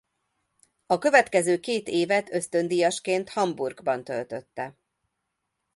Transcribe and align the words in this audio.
A 0.85 0.97
következő 0.97 1.59
két 1.59 1.87
évet 1.87 2.31
ösztöndíjasként 2.33 3.29
Hamburgban 3.29 4.03
töltötte. 4.03 4.75